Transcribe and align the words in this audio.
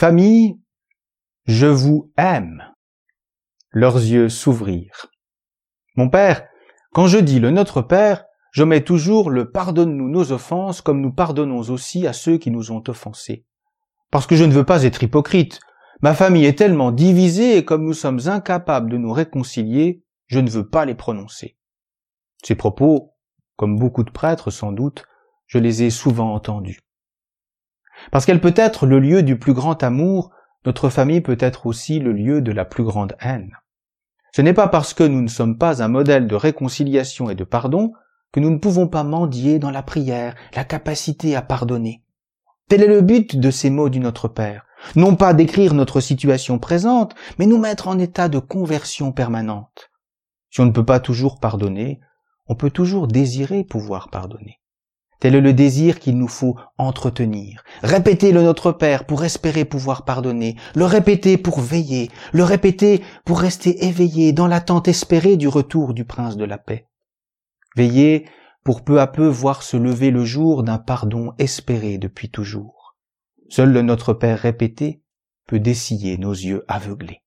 Famille, 0.00 0.58
je 1.44 1.66
vous 1.66 2.10
aime. 2.16 2.64
Leurs 3.70 3.98
yeux 3.98 4.30
s'ouvrirent. 4.30 5.10
Mon 5.94 6.08
père, 6.08 6.46
quand 6.94 7.06
je 7.06 7.18
dis 7.18 7.38
le 7.38 7.50
Notre 7.50 7.82
Père, 7.82 8.24
je 8.50 8.64
mets 8.64 8.82
toujours 8.82 9.28
le 9.28 9.50
pardonne-nous 9.50 10.08
nos 10.08 10.32
offenses 10.32 10.80
comme 10.80 11.02
nous 11.02 11.12
pardonnons 11.12 11.68
aussi 11.68 12.06
à 12.06 12.14
ceux 12.14 12.38
qui 12.38 12.50
nous 12.50 12.72
ont 12.72 12.82
offensés. 12.88 13.44
Parce 14.10 14.26
que 14.26 14.36
je 14.36 14.44
ne 14.44 14.54
veux 14.54 14.64
pas 14.64 14.84
être 14.84 15.02
hypocrite. 15.02 15.60
Ma 16.00 16.14
famille 16.14 16.46
est 16.46 16.56
tellement 16.56 16.92
divisée 16.92 17.58
et 17.58 17.66
comme 17.66 17.84
nous 17.84 17.92
sommes 17.92 18.20
incapables 18.24 18.90
de 18.90 18.96
nous 18.96 19.12
réconcilier, 19.12 20.02
je 20.28 20.40
ne 20.40 20.48
veux 20.48 20.66
pas 20.66 20.86
les 20.86 20.94
prononcer. 20.94 21.58
Ces 22.42 22.54
propos, 22.54 23.12
comme 23.56 23.78
beaucoup 23.78 24.04
de 24.04 24.10
prêtres 24.10 24.50
sans 24.50 24.72
doute, 24.72 25.04
je 25.46 25.58
les 25.58 25.82
ai 25.82 25.90
souvent 25.90 26.32
entendus. 26.32 26.80
Parce 28.10 28.26
qu'elle 28.26 28.40
peut 28.40 28.54
être 28.56 28.86
le 28.86 28.98
lieu 28.98 29.22
du 29.22 29.38
plus 29.38 29.52
grand 29.52 29.82
amour, 29.82 30.30
notre 30.66 30.88
famille 30.90 31.20
peut 31.20 31.38
être 31.40 31.66
aussi 31.66 31.98
le 31.98 32.12
lieu 32.12 32.42
de 32.42 32.52
la 32.52 32.64
plus 32.64 32.84
grande 32.84 33.16
haine. 33.20 33.56
Ce 34.32 34.42
n'est 34.42 34.54
pas 34.54 34.68
parce 34.68 34.94
que 34.94 35.04
nous 35.04 35.22
ne 35.22 35.28
sommes 35.28 35.58
pas 35.58 35.82
un 35.82 35.88
modèle 35.88 36.26
de 36.26 36.34
réconciliation 36.34 37.30
et 37.30 37.34
de 37.34 37.44
pardon 37.44 37.92
que 38.32 38.40
nous 38.40 38.50
ne 38.50 38.58
pouvons 38.58 38.86
pas 38.86 39.02
mendier 39.02 39.58
dans 39.58 39.70
la 39.70 39.82
prière 39.82 40.34
la 40.54 40.64
capacité 40.64 41.34
à 41.34 41.42
pardonner. 41.42 42.02
Tel 42.68 42.82
est 42.82 42.88
le 42.88 43.00
but 43.00 43.36
de 43.36 43.50
ces 43.50 43.70
mots 43.70 43.88
du 43.88 43.98
Notre 43.98 44.28
Père. 44.28 44.64
Non 44.94 45.16
pas 45.16 45.34
décrire 45.34 45.74
notre 45.74 46.00
situation 46.00 46.58
présente, 46.58 47.14
mais 47.38 47.46
nous 47.46 47.58
mettre 47.58 47.88
en 47.88 47.98
état 47.98 48.28
de 48.28 48.38
conversion 48.38 49.12
permanente. 49.12 49.90
Si 50.50 50.60
on 50.60 50.66
ne 50.66 50.70
peut 50.70 50.84
pas 50.84 51.00
toujours 51.00 51.38
pardonner, 51.38 52.00
on 52.46 52.54
peut 52.54 52.70
toujours 52.70 53.08
désirer 53.08 53.64
pouvoir 53.64 54.08
pardonner. 54.10 54.59
Tel 55.20 55.34
est 55.34 55.40
le 55.42 55.52
désir 55.52 56.00
qu'il 56.00 56.16
nous 56.16 56.28
faut 56.28 56.56
entretenir. 56.78 57.62
Répéter 57.82 58.32
le 58.32 58.42
Notre 58.42 58.72
Père 58.72 59.04
pour 59.04 59.22
espérer 59.22 59.66
pouvoir 59.66 60.06
pardonner, 60.06 60.56
le 60.74 60.86
répéter 60.86 61.36
pour 61.36 61.60
veiller, 61.60 62.10
le 62.32 62.42
répéter 62.42 63.02
pour 63.26 63.40
rester 63.40 63.84
éveillé 63.84 64.32
dans 64.32 64.46
l'attente 64.46 64.88
espérée 64.88 65.36
du 65.36 65.46
retour 65.46 65.92
du 65.92 66.06
Prince 66.06 66.38
de 66.38 66.44
la 66.44 66.56
paix. 66.56 66.86
Veiller 67.76 68.26
pour 68.64 68.82
peu 68.82 68.98
à 68.98 69.06
peu 69.06 69.26
voir 69.26 69.62
se 69.62 69.76
lever 69.76 70.10
le 70.10 70.24
jour 70.24 70.62
d'un 70.62 70.78
pardon 70.78 71.32
espéré 71.38 71.98
depuis 71.98 72.30
toujours. 72.30 72.96
Seul 73.50 73.72
le 73.72 73.82
Notre 73.82 74.14
Père 74.14 74.38
répété 74.38 75.02
peut 75.46 75.60
dessiller 75.60 76.16
nos 76.16 76.32
yeux 76.32 76.64
aveuglés. 76.66 77.22